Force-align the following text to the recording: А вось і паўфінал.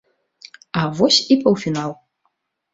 А 0.79 0.87
вось 0.97 1.21
і 1.37 1.39
паўфінал. 1.45 1.97